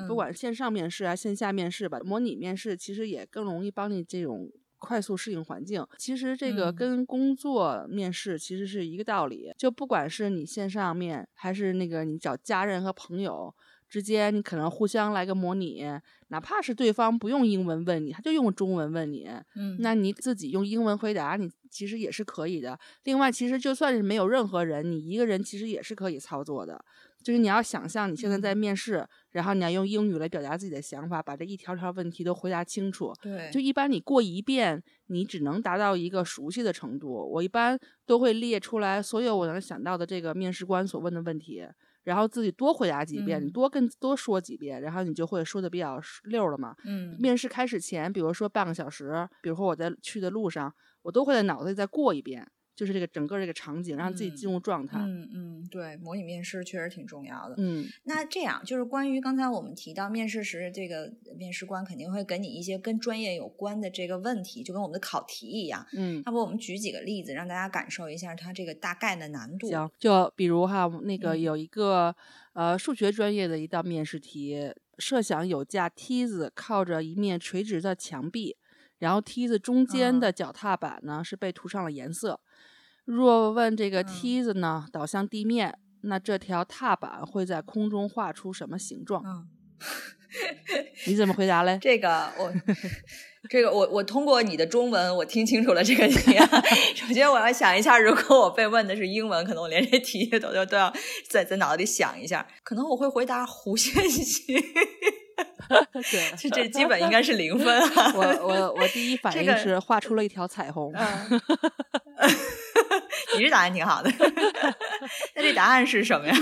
[0.08, 4.48] 不管线上面试啊，线下面试吧，模拟面试其实也更容易帮你这种
[4.80, 5.86] 快速适应环境。
[5.98, 13.54] 其实这个跟工作面试其实是一个道理，就不管是你线上面，还是那个你找家人和朋友
[13.88, 15.84] 之间，你可能互相来个模拟，
[16.30, 22.80] 哪怕是对方不用英文问你，他就用中文问你，嗯，那你自己用英文回答，你其实也是可以的。
[23.04, 26.84] 另外，其实就算是没有任何人，你一个人其实也是可以操作的。
[27.24, 33.14] 就是你要想象你现在在面试，然后你要用英语来表达自己的想法，把这一条条问题都回答清楚。
[33.22, 37.10] 对，就一般你过一遍，你只能达到一个熟悉的程度。
[37.10, 41.68] 我一般都会列出来所有我能想到的这个面试官所问的问题，
[42.04, 46.74] 然后自己多回答几遍，你多跟多说几遍，然后你就会说的比较溜了嘛。
[46.86, 52.50] 嗯，面试开始前，比如说半个小时，比如说我在去的路上，我都会在脑子里再过一遍。
[52.80, 55.00] 就是这个整个这个场景，让自己进入状态。
[55.00, 57.56] 嗯嗯，对，模拟面试确实挺重要的。
[57.58, 65.86] 嗯，那这样就是关于刚才我们提到面试时，这个面试官肯定会给你一些跟专业有关的这个问题，就跟我们的考题一样。
[65.92, 69.68] 嗯，要不我们举几个例子，让大家感受一下它这个大概的难度。
[69.68, 72.16] 行，就比如哈，那个有一个
[72.54, 78.56] 呃数学专业的一道面试题，设想有架梯子靠着一面垂直的墙壁，
[79.00, 82.40] 然后梯子中间的脚踏板呢是被涂上了颜色。
[83.10, 89.48] 若问这个梯子呢导向地面，那这条踏板会在空中画出什么形状？
[91.08, 91.80] 你怎么回答嘞？
[91.82, 92.54] 这个我，
[93.50, 96.36] 这个我我通过你的中文我听清楚了这个题。
[96.36, 96.48] 啊
[96.94, 100.94] 首先我要想一下，如果我被问的是英文，可能我连这题都都都要
[101.28, 102.46] 在在脑子里想一下。
[102.64, 104.56] 可能我会回答弧线形。
[106.12, 107.82] 对，这这基本应该是零分。
[108.14, 110.94] 我我我第一反应是画出了一条彩虹。
[113.38, 114.12] 你这答案挺好的。
[115.36, 116.34] 那这答案是什么呀？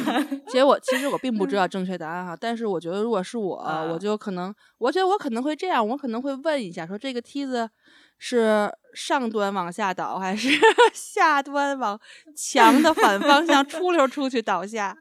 [0.48, 3.58] 其实我其实我并不知道正确答案哈，但是我觉得如果是我，
[3.92, 7.70] 我就可能，我觉得我可能会这样，我可能会问一下，说这个梯子
[8.18, 10.50] 是上端往下倒，还是
[10.94, 12.00] 下端往
[12.36, 14.98] 墙的反方向出溜出去倒下？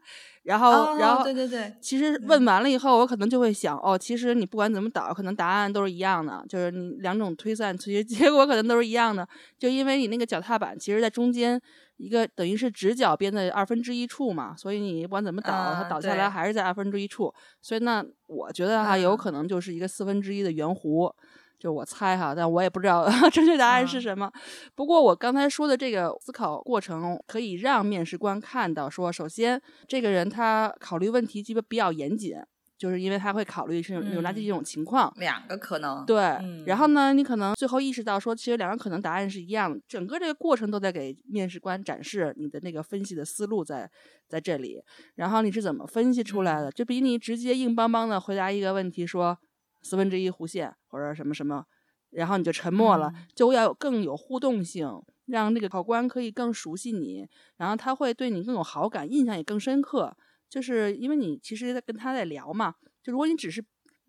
[0.47, 9.27] 然后，然后，对对对，其实问完了以后，我可能就会想，哦，其实你不管怎么导，可能答案都是一样的，就是你两种推算，其实 结果可能都是一样的，
[9.59, 11.59] 就因为你那个脚踏板其实在中间
[11.97, 21.11] 一个等于是直角边的二分之一处嘛，所以你不管怎么导，它倒下来还是在二分之一处，所以那我觉得哈，有可能就是一个四分之一的圆弧。
[21.59, 24.31] 就我猜哈，但我也不知道 正确答案是什么。
[24.75, 32.35] 不过我刚才说的这个思考过程，可以让面试官看到，说首先这个人他考虑问题基本比较严谨，
[32.77, 35.11] 就是因为他会考虑是有哪几种情况。
[35.17, 36.05] 两个可能。
[36.05, 36.37] 对。
[36.67, 39.79] 然后呢，你可能最后意识到说，其实两个可能答案是一样的。
[39.87, 43.89] 整个这个过程都在给面试官展示你的那个分析的思路在
[44.27, 44.79] 在这里。
[45.15, 46.71] 然后你是怎么分析出来的？
[46.71, 49.39] 就比你直接硬邦邦的回答一个问题说。
[49.87, 51.65] 四分之一弧线或者什么什么，
[52.09, 60.15] 然后你就沉默了，就要有更有互动性，让那个考官可以更熟悉你，然后他会对你更有好感，印象也更深刻。
[60.49, 63.63] 就是因为你其实在跟他在聊嘛，就如果你只是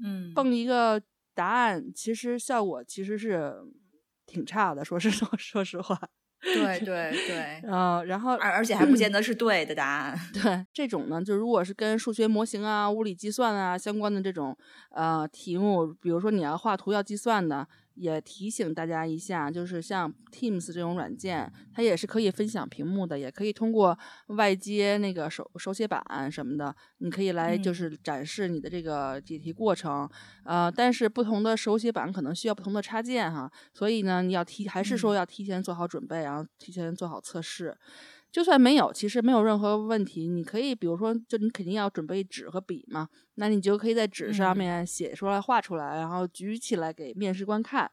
[0.04, 1.02] 嗯蹦一个
[1.34, 3.56] 答案，其实效果其实是
[4.26, 5.98] 挺差的，说实说说实话。
[6.40, 10.18] 对对对，嗯，然后而而且还不见得是对的答案。
[10.32, 14.56] 对这种呢，就如果是跟数学模型啊、物理计算啊相关的这种
[14.90, 17.66] 呃题目，比如说你要画图要计算的。
[17.98, 30.08] 也提醒大家一下，就是像 Teams 这种软件，它也是可以分享屏幕的，也可以通过外接那个手手写板什么的，你可以来就是展示你的这个解题过程。
[30.44, 37.76] 呃，但是不同的手写板可能需要不同的插件哈，所以呢，你要提还是说要提前做好准备，然后提前做好测试。
[38.30, 40.28] 就算没有，其实没有任何问题。
[40.28, 47.90] 你可以，比如说，就你肯定要准备纸和笔嘛，那你就可以在纸上面写出来、画出来，然后举起来给面试官看。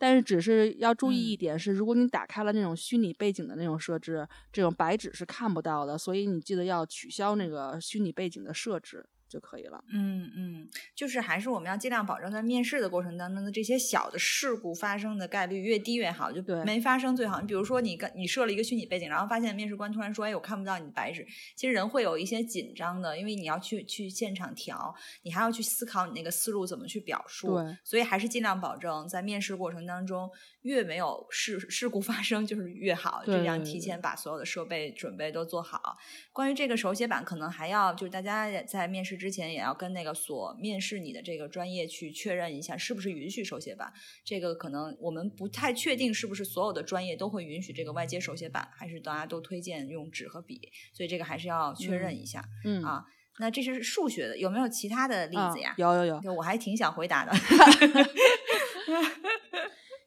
[0.00, 9.04] 但是，只是要注意一点是，如果你打开了那种虚拟背景的那种设置，这种白纸是看不到的，所以你记得要取消那个虚拟背景的设置。
[9.28, 9.82] 就可以了。
[9.92, 17.40] 嗯嗯，就是还是我们要尽量保证在面试的过程当中的这些小的事故发生的概率越低越好，就没发生最好。
[17.40, 27.54] 你比如说你跟你设了一个虚拟背景，然后发现面试官突然说：“哎，我看不到你的白纸。”其实人会有一些紧张的，因为你要去去现场调，你还要去思考你那个思路怎么去表述。
[27.54, 30.30] 对，所以还是尽量保证在面试过程当中
[30.62, 35.98] 越没有事事故发生就是越好，这样提前把所有的设备准备都做好。
[36.32, 39.17] 关于这个手写板，可能还要就是大家在面试。
[39.18, 43.92] 之前也要跟那个所面试你的这个专业去确认一下，是不是允许手写板。
[44.24, 50.60] 这个可能我们不太确定，是不是所有的专业都会允许这个外接手写板，还是大家都推荐用纸和笔。
[50.94, 52.42] 所以这个还是要确认一下。
[52.64, 53.04] 嗯啊，
[53.40, 55.74] 那这是数学的，有没有其他的例子呀？
[55.76, 57.32] 有有有，我还挺想回答的。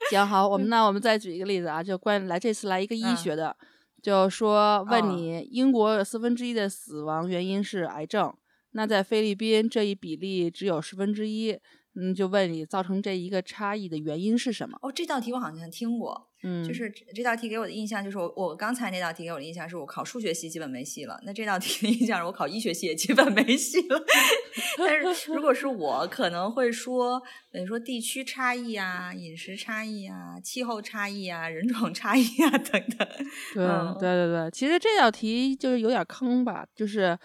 [0.09, 3.55] 行好，我们 那我们再举一个例子啊，就关来这次来一个医学的。
[4.01, 8.33] 就说问你，英国有四分之一的死亡原因是癌症，
[8.71, 11.59] 那在菲律宾这一比例只有十分之一。
[11.93, 14.77] 嗯，就问你造成这一个差异的原因是什么？
[14.81, 16.29] 哦，这道题我好像听过。
[16.41, 21.19] 嗯，就是这道题给我的印象就是我我刚才那道题给我的印象是我考数学系基本没戏了。
[21.25, 24.01] 那这道题的印象是我考医学系也基本没戏了。
[24.79, 33.05] 但是如果是我，可能会说，比如说地区差异啊、饮食差异啊、气候差异啊、人种差异啊等等。
[33.53, 33.67] 对
[33.99, 37.19] 对对对，其实这道题就是有点坑吧，就是。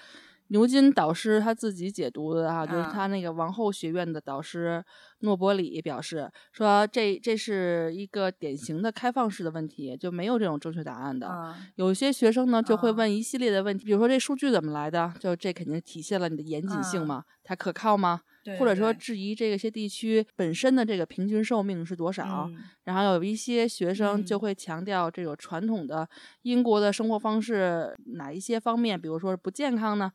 [0.49, 4.85] 牛津导师他自己解读的哈，就是他那个王后学院的导师
[5.21, 11.55] 诺伯里表示说，这这是一个典型的开放式的问题，就没有这种正确答案的。
[11.75, 15.13] 有些学生呢就会问一系列的问题，比如说这数据怎么来的？
[15.19, 17.25] 就这肯定体现了你的严谨性嘛？
[17.43, 18.21] 它可靠吗？
[18.59, 22.51] 或者说质疑这些地区本身的这个平均寿命是多少？
[22.85, 26.09] 然后有一些学生就会强调这个传统的
[26.43, 30.13] 英国的生活方式哪一些方面，比如说不健康呢？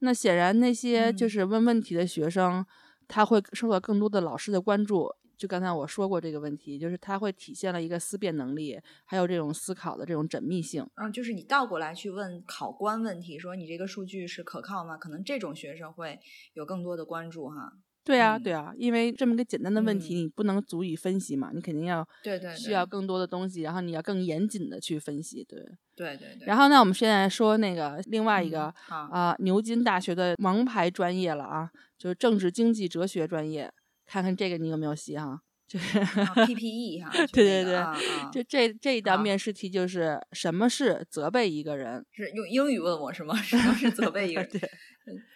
[0.00, 2.64] 那显然那些就是问问题的学生，
[3.08, 5.10] 他会受到更多的老师的关注。
[5.44, 10.88] 就刚才我说过这个问题，就是它会体现了一个思辨能力，还有这种思考的这种缜密性。
[10.94, 14.96] 嗯，就是你倒过来去问考官问题，说你这个数据是可靠吗？
[14.96, 16.18] 可能这种学生会
[16.54, 17.74] 有更多的关注哈。
[18.04, 25.60] 对啊，对啊，因为这么个简单的问题，你不能足以分析嘛，你肯定要对对需要更多的东西，然后你要更严谨的去分析，对
[25.94, 26.46] 对对对。
[26.46, 33.72] 然后呢，我们现在说那个另外一个啊，牛津大学的王牌专业了啊，就是政治经济哲学专业，
[34.06, 35.40] 看看这个你有没有戏哈？
[35.66, 37.82] 就是 PPE 哈， 对对对，
[38.30, 42.04] 就这这一道面试题就是什么是责备一个人？
[42.12, 43.34] 是用英语问我是吗？
[43.42, 44.50] 什么是责备一个人？
[44.52, 44.60] 对，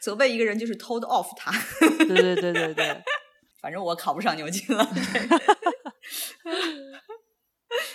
[0.01, 1.51] 责备一个人就是 told off 他。
[2.05, 3.03] 对对对对对，
[3.63, 4.87] 反正我考不上牛津了。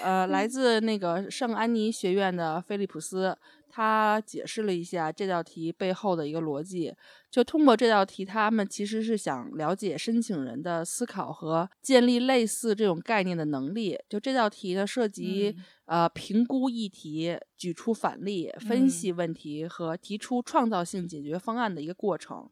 [0.02, 3.38] 呃，来自那个圣安妮学院的菲利普斯。
[3.76, 6.94] 他解释了一下这道题背后的一个逻辑，
[7.32, 13.98] 就通过这道题，他们其实是想了解申请人的思考和建立类似这种概念的能力。
[14.08, 15.56] 就这道题呢，涉及
[15.86, 22.48] 呃评估议题、举出反例、分析问题和提出创造性解决方案的一个过程。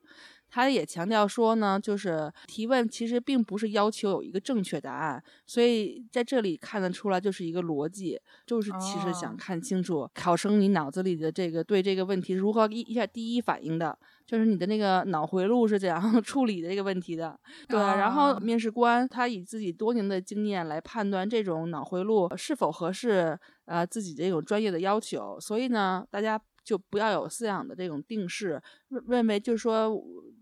[0.52, 17.40] 他也强调说呢，就是提问其实并不是要求有一个正确答案，所以在这里看得出来就是一个逻辑，就是其实想看清楚考生你脑子里的这个对这个问题如何一一下第一反应的，就是你的那个脑回路是怎样 处理的这个问题的。
[17.70, 26.38] 对，然后面试官他以自己多年的经验来判断这种脑回路是否合适呃自己这种专业的要求，所以呢，大家。
[26.64, 28.62] 就不要有思想的这种定式，
[29.08, 29.92] 认为就是说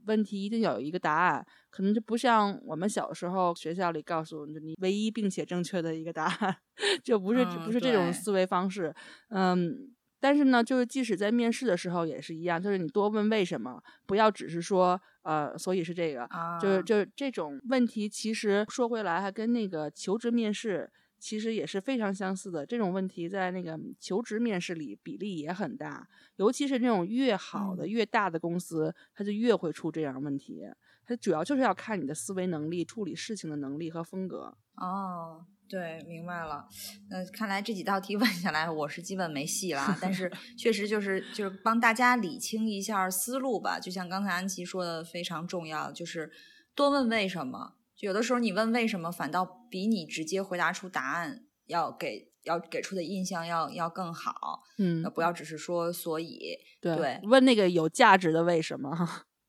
[0.06, 6.56] 问题一定有一个答案，可能就不像我们小时候学校里告诉你唯一并且正确的一个答案，
[7.04, 8.94] 就不是不是这种思维方式。
[9.30, 16.28] 嗯，但是呢，就是即使在面试的时候也是一样，就是你多问为什么，不要只是说呃，所以是这个，
[16.62, 20.92] 就是就是这种问题，其实说回来还跟那个求职面试。
[21.20, 30.64] 其实也是非常相似的，这种问题在那个求职面试里比例也很大，尤其是那种越好的、越大的公司，它就越会出这样问题。
[31.06, 34.56] 它主要就是要看你的思维能力、处理事情的能力和风格。
[34.76, 36.68] 哦，对，明白了。
[37.10, 39.98] 那看来这几道题 问下来，我是基本没戏了。
[40.00, 43.80] 但是 确实就是就是帮大家理清一下思路吧。
[43.80, 46.32] 就像刚才安琪说的，非常重要，就是
[46.76, 47.74] 多问为什么。
[48.00, 54.62] 有的时候你问为什么，反倒比你直接回答出答案要给要给出的印象要要更好。
[54.78, 56.58] 嗯，不要只是说所以。
[56.82, 58.90] 对，问那个有价值的为什么，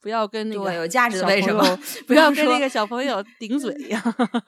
[0.00, 1.62] 不要跟那个有价值的为什么，
[2.06, 4.02] 不要跟那个小朋友顶嘴一样，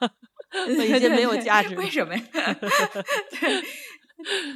[0.67, 1.73] 问一些没有价值。
[1.75, 2.23] 为什么呀？
[3.39, 3.63] 对。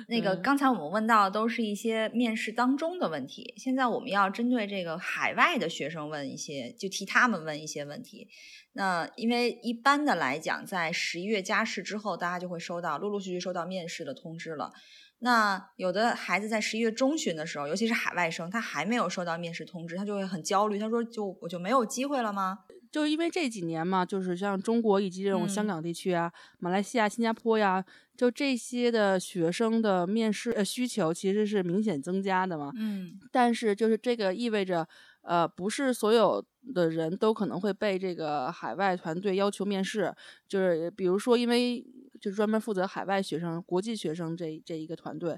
[0.07, 8.27] 那个刚才我们问到的都是一些面试当中的问题，现在我们要针对这个海外的学生问一些，就替他们问一些问题。
[8.73, 14.71] 那因为一般的来讲，在十一月加试之后，大家就会收到陆陆续续收到面试的通知了。
[15.19, 20.77] 那有的孩子在十一月中旬的时候，尤其是海外生，他还没有收到面试通知，他就会很焦虑。
[20.77, 22.59] 他说：“就我就没有机会了吗？”
[22.91, 27.83] 就因为这几年嘛，就是像中国以及这种香港地区啊、马来西亚、新加坡呀，
[28.15, 32.71] 就这些的学生的面试呃需求其实是明显增加的嘛。
[32.75, 33.19] 嗯。
[33.31, 34.87] 但是就是这个意味着，
[35.21, 40.13] 呃，不是所有的人都可能会被这个海外团队要求面试。
[40.47, 41.85] 就是比如说，因为
[42.19, 45.37] 就是专门负责海外学生、国际学生这这一个团队，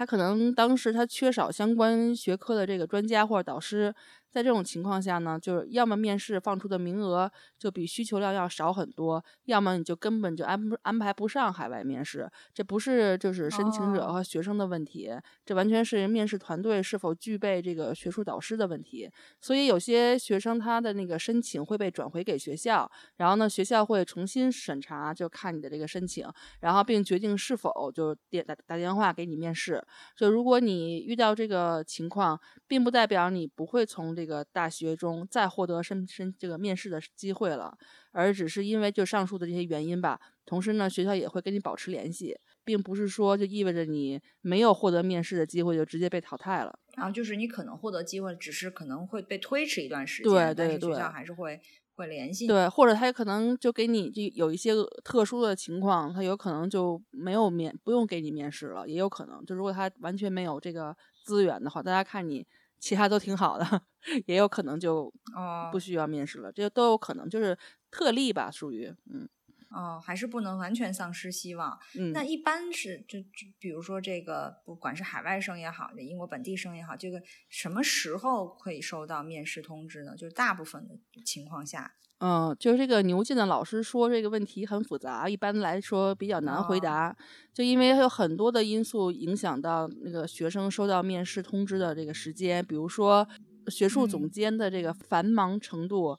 [0.00, 3.94] 他可能当时他缺少相关学科的这个专家或者导师。
[4.30, 12.30] 在这种情况下呢，就是要么面试放出的名额就比需求量要少很多，要么你就根本就安不安排不上海外面试。
[12.54, 15.10] 这不是就是申请者和学生的问题，
[15.44, 19.10] 这完全是面试团队是否具备这个学术导师的问题。
[19.40, 26.24] 所以有些学生他的那个申请会被转回给学校，然后呢学校会重新审查，就看你的这个申请，
[26.60, 29.84] 然后并决定是否就电打打电话给你面试。
[30.16, 34.10] 就如果你遇到这个情况，并不代表你不会从。
[34.20, 37.78] 这个大学中再获得申申这个面试的机会了，
[38.10, 40.20] 而只是因为就上述的这些原因吧。
[40.44, 46.76] 同时呢，学校也会跟你保持联系，并不是说就意味着你没有获得面试的机会就直接被淘汰了。
[46.96, 51.60] 然后就是你可能获得机会，只是可能会被推迟一段时间，对对对，学校还是会
[52.00, 52.46] 会联系。
[52.46, 54.72] 对，或者他有可能就给你就有一些
[55.04, 62.46] 特殊的情况，他有可能就没有面不用给你面试了，也有可能就如果他完全没有这个资源的话，大家看你。
[62.82, 63.82] 其他都挺好的，
[64.24, 65.12] 也有可能就
[65.70, 67.54] 不需要面试了，这都有可能，就是
[67.90, 69.28] 特例吧，属于嗯
[69.70, 71.78] 哦，还是不能完全丧失希望。
[71.98, 80.16] 嗯，那一般是就就比如说这个，不管是海外生也好，英国本地生也好，这个什么时候可以收到面试通知呢？
[80.16, 81.94] 就是大部分的情况下。
[82.18, 87.16] 嗯，就是这个牛津的老师说这个问题很复杂，一般来说比较难回答，
[87.54, 93.26] 就因为有很多的因素影响到那个学生收到面试通知的这个时间，比如说
[93.68, 96.18] 学术总监的这个繁忙程度，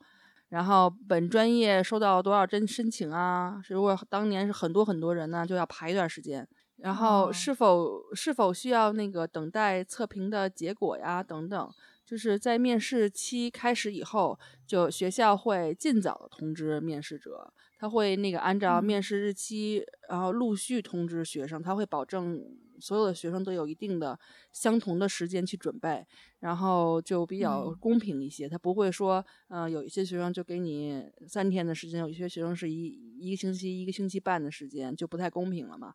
[0.52, 6.46] 然后本专业收到多少真申请啊，如果当年是很多很多人呢，就要排一段时间，
[6.76, 11.72] 然后是否是否需要那个等待测评的结果呀，等等。
[12.06, 14.38] 就是在面试期开始以后，
[14.68, 22.44] 就学校会尽早的通知面试者，他会那个按照面试日期，然后陆续通知学生，他会保证。
[22.82, 24.20] 所有的学生都有一定的
[24.52, 26.06] 相同的时间去准备，
[26.40, 28.50] 然后就比较公平一些。
[28.50, 35.94] 他不会说，呃，有一些学生就给你三天的时间，有一些学生是一一个星期、一个星期半的时间，就不太公平了嘛。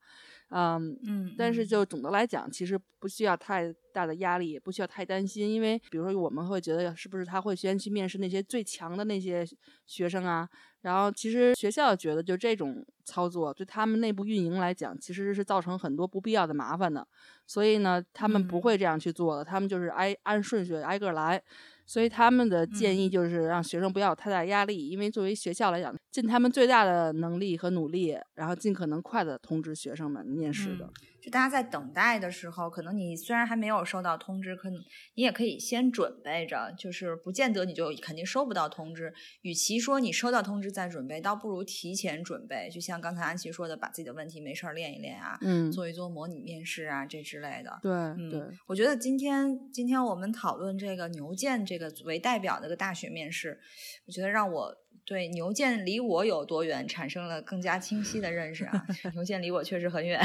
[0.51, 1.35] 嗯嗯。
[1.37, 9.47] 但是就总的来讲，其实不需要太大的压力，也不需要太担心，因为比如说我们会觉得，是不是他会先去面试那些最强的那些
[9.87, 10.49] 学生啊？
[10.83, 17.07] 然后其实学校觉得，就这种操作对他们内部运营来讲，其实是造成很多不必要的麻烦的。
[17.47, 21.43] 所以呢，他们不会这样去做的，他们就是挨按顺序挨个来。
[21.87, 30.91] 所以他们的建议就是让学生不要有太大压力，因为作为学校来讲，尽他们最大的能力和努力，然后尽可能快的通知学生们面试的。
[31.27, 34.81] 就大家在等待的时候，可能你虽然还没有收到通知，可能
[35.15, 39.13] 你也可以先准备着，就是不见得你就肯定收不到通知。
[39.43, 42.71] 与其说你收到通知再准备，倒不如提前准备。
[42.73, 47.81] 就像刚才安琪说的，把自己的问题没事儿练一练啊，嗯，做一做模拟面试啊，这之类的。
[47.83, 53.59] 对，对，我觉得今天今天我们讨论这个牛剑这个为代表的个大学面试，
[54.07, 54.77] 我觉得让我。
[55.07, 58.85] 对牛剑离我有多远产生了更加清晰的认识啊！
[59.15, 60.21] 牛剑离我确实很远，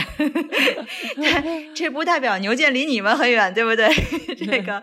[1.76, 3.88] 这不代表牛剑离你们很远，对不对？
[4.36, 4.82] 这个，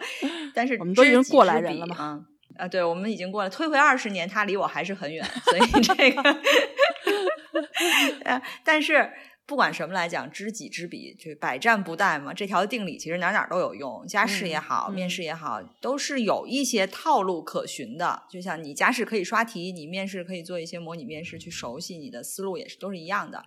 [0.55, 2.25] 但是我们都已经过来人了嘛？
[2.57, 6.23] 啊，对，我们已经过了，退回二十年，他离我还是很远，所以这个，
[8.25, 9.11] 呃，但是。
[9.49, 12.35] 不管什么来讲，知己知彼，就百战不殆嘛。
[12.35, 18.25] 这条定理其实哪哪都有用，家试也好，面试也好，都是有一些套路可循的。
[18.31, 23.43] 就像你家试可以刷题，你面试可以做一些模拟面试，去熟悉你的思路也是都是一样的。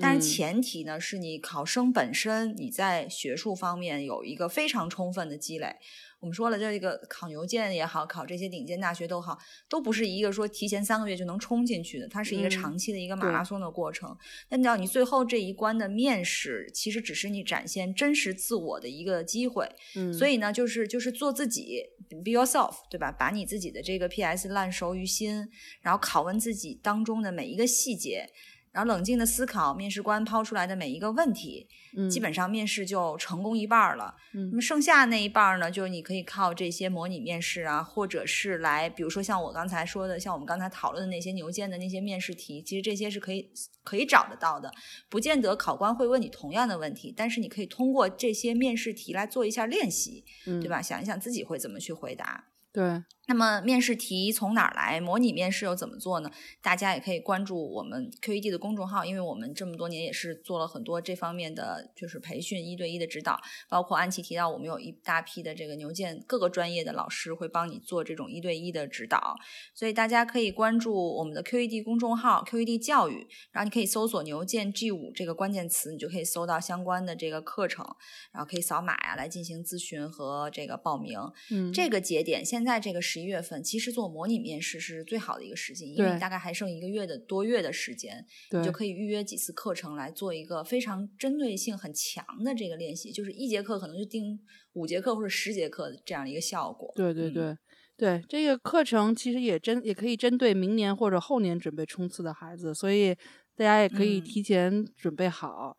[0.00, 5.74] 但是前提呢，是你考生本身你在学术方面有一个非常充分的积累。
[6.22, 9.36] 我们说了，这个考牛剑也好，考这些顶尖大学都好，
[9.68, 14.16] 都不是一个说提前三个月就能冲进去的，它是一个长期的一个马拉松的过程。
[14.48, 19.68] 那你要你最后这一关的面试，其实只是你展现真实自我的一个机会。
[19.96, 23.10] 嗯，所以呢，就是就是做自己，be yourself，对吧？
[23.10, 24.46] 把你自己的这个 P.S.
[24.46, 25.48] 烂熟于心，
[25.80, 28.30] 然后拷问自己当中的每一个细节。
[28.72, 31.68] 然后冷静的思考面试官抛出来的每一个问题，
[32.10, 34.14] 基本上面试就成功一半了。
[34.32, 43.50] 那么剩下那一半呢，就是你可以靠这些模拟面试啊，或者是来，比如说像我刚才说的，像我们刚才讨论的那些牛剑的那些面试题，其实这些是可以
[43.84, 44.72] 可以找得到的。
[45.10, 50.80] 不见得考官会问你同样的问题，但是你可以通过这些面试题来做一下练习，对吧？
[50.80, 52.46] 想一想自己会怎么去回答。
[52.72, 53.02] 对。
[53.28, 55.00] 那么面试题从哪儿来？
[55.00, 56.30] 模拟面试又怎么做呢？
[56.60, 63.40] 大家也可以关注我们 QED 的公众号，因为我们这么多年也是做了很多这方面的就是培训，一对一的指导。
[63.68, 69.36] 包括安琪提到，我们有一大批的这个牛剑各个专业的老师会帮你做这种一对一的指导。
[69.72, 77.86] 所以大家可以关注我们的 QED 公众号 QED 教育，然后你可以搜索牛剑 G 五这个关键词，你就可以搜到相关的这个课程，
[78.32, 81.20] 然后可以扫码呀来进行咨询和这个报名。
[81.50, 94.40] 嗯，这个节点现在这个十一月份，其实做模拟面试是最好的一个时机，因为大概还剩一个月的多月的时间，你就可以预约几次课程来做一个非常针对性很强的这个练习，就是一节课可能就定
[94.72, 96.90] 五节课或者十节课这样的一个效果。
[96.96, 97.54] 对对对
[97.98, 103.14] 对，这个课程其实也针也可以针对明年或者后年准备冲刺的孩子，所以
[103.54, 105.76] 大家也可以提前准备好。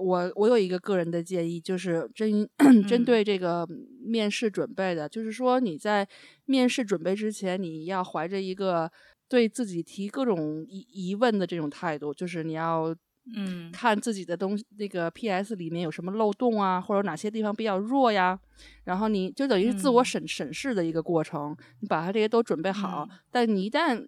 [0.00, 2.48] 我我有一个个人的建议，就是针
[2.88, 3.64] 针对这个
[4.08, 6.08] 面试准备的，就是说你在
[6.46, 8.90] 面试准备之前，你要怀着一个
[9.28, 12.94] 对自己提各种疑疑问的这种态度，就是你要
[13.36, 15.54] 嗯看自己的东西那个 P.S.
[15.54, 18.38] 里面有什么漏洞啊，或者哪些地方比较弱呀，
[18.84, 24.06] 然后你就等于是自我审审视的一个过程，你把它这些都准备好，但你一旦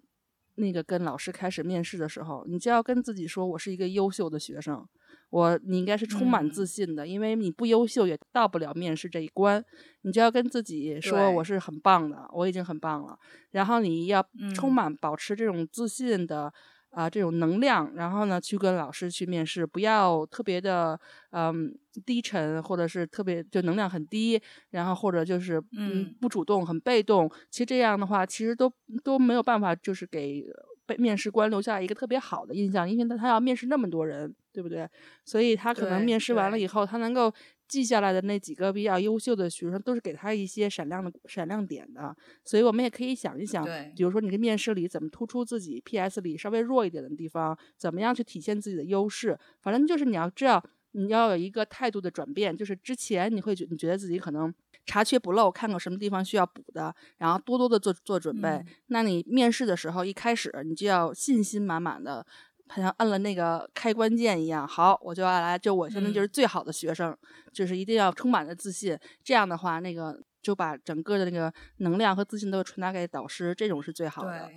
[0.55, 4.87] 那个跟老师开始面试的时候，你就要跟自己说，我是一个优秀的学生。
[5.31, 9.63] 我你应该是充满自信的，因为你不优秀也到不了面试这一关，
[10.03, 13.17] 你就要跟自己说我是很棒的，我已经很棒了。
[13.51, 14.23] 然后你要
[14.53, 16.53] 充满保持这种自信的
[16.89, 20.99] 啊这种能量，然后呢去跟老师去面试，不要特别的
[21.31, 21.73] 嗯
[22.05, 27.31] 低沉，或者是特别就能量很低，然后或者就是嗯不主动很被动。
[27.49, 28.71] 其实这样的话，其实都
[29.03, 30.45] 都没有办法，就是给。
[30.83, 34.87] 被面试官留下一个特别好的印象，因为他他要面试那么多人，对不对？
[35.25, 37.33] 所以他可能面试完了以后，他能够
[37.67, 42.15] 记下来的那几个比较优秀的学生，都是给他一些闪亮的闪亮点的。
[42.43, 46.21] 所以我们也可以想一想，比如说你的面试里怎么突出自己，P.S.
[46.21, 49.37] 里稍微弱一点的地方，怎么样去体现自己的优势？
[49.61, 54.53] 反正就是你要知道，你要有一个态度的转变，就是之前你会觉你觉得自己可能
[54.85, 58.61] 查缺补漏，看看什么地方需要补的，然后多多的做做准备。
[58.87, 62.25] 那你面试的时候一开始你就要信心满满的，
[62.73, 64.65] 好像按了那个开关键一样。
[64.65, 67.15] 好，我就要来，就我现在就是最好的学生，
[67.51, 68.97] 就是一定要充满着自信。
[69.23, 74.49] 这样的话，那个就把整个的那个能量和自信都传达给导师，这种是最好的。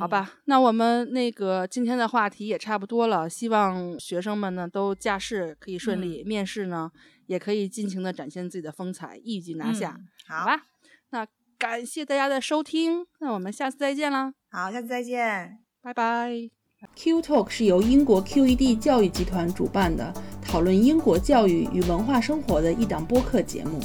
[0.00, 6.90] 好吧，那我们那个今天的话题也差不多了，希望学生们呢都驾试可以顺利，面试呢
[7.26, 10.00] 也可以尽情的展现自己的风采，一举拿下。
[10.26, 10.64] 好吧，
[11.10, 11.26] 那
[11.58, 14.32] 感谢大家的收听，那我们下次再见啦。
[14.50, 16.63] 好，下次再见，拜拜。
[16.96, 20.12] Q Talk 是由英国 QED 教育集团主办的，
[20.42, 23.80] 讨论英国教育与文化生活的一档播客节目，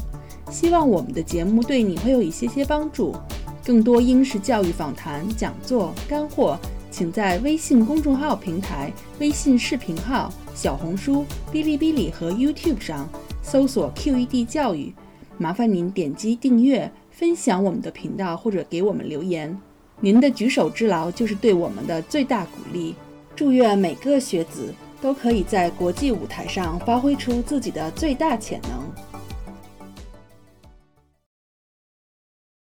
[0.51, 3.15] 希望我们的节目对你会有一些些帮助。
[3.65, 6.57] 更多英式教育访谈、讲座、干货，
[6.89, 13.07] 请在微信公众号平台、微信视频号、小红书、哔哩哔哩和 YouTube 上
[13.43, 14.93] 搜索 QED 教育。
[15.37, 19.57] 麻烦您点击订阅、分享我们的频道，或者给我们留言。
[19.99, 22.95] 您的举手之劳就是对我们的最大鼓励。
[23.35, 29.08] 祝愿每个学子都可以在国际舞台上发挥出自己的最大潜能。